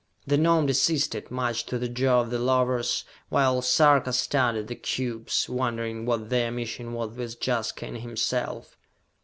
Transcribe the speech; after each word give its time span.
The 0.25 0.35
Gnome 0.35 0.65
desisted, 0.65 1.29
much 1.29 1.63
to 1.67 1.77
the 1.77 1.87
joy 1.87 2.21
of 2.21 2.31
the 2.31 2.39
lovers, 2.39 3.05
while 3.29 3.61
Sarka 3.61 4.13
studied 4.13 4.65
the 4.67 4.73
cubes, 4.75 5.47
wondering 5.47 6.07
what 6.07 6.31
their 6.31 6.49
mission 6.49 6.93
was 6.93 7.15
with 7.15 7.37
Jaska 7.45 7.85
and 7.85 7.97
himself. 7.99 8.77